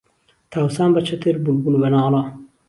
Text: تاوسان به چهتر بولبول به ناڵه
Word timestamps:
تاوسان 0.51 0.89
به 0.93 1.01
چهتر 1.07 1.35
بولبول 1.43 1.75
به 1.81 1.89
ناڵه 1.93 2.23